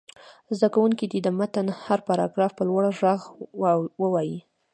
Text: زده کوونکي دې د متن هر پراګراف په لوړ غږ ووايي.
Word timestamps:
زده 0.57 0.67
کوونکي 0.75 1.05
دې 1.11 1.19
د 1.23 1.27
متن 1.39 1.67
هر 1.83 1.99
پراګراف 2.07 2.51
په 2.55 2.63
لوړ 2.69 2.83
غږ 3.01 3.21
ووايي. 4.01 4.37